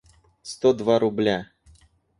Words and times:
сто 0.41 0.73
два 0.73 0.97
рубля 0.97 1.37